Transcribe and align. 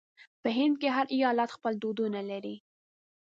په 0.41 0.49
هند 0.57 0.75
کې 0.81 0.89
هر 0.95 1.05
ایالت 1.15 1.49
خپل 1.57 1.73
دودونه 1.83 2.19
لري. 2.31 2.55